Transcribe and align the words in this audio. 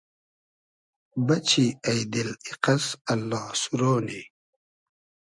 بئچی 1.27 1.65
اݷ 1.87 1.99
دیل 2.11 2.29
ایقئس 2.47 2.85
اللا 3.11 3.41
سورۉ 3.61 3.99
نی 4.05 4.21